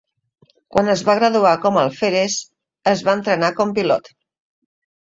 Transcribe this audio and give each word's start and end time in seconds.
Quan 0.75 0.89
es 0.93 1.03
va 1.09 1.15
graduar 1.19 1.51
com 1.67 1.77
alferes, 1.83 2.39
es 2.95 3.07
va 3.11 3.17
entrenar 3.21 3.55
com 3.63 3.79
pilot. 3.79 4.15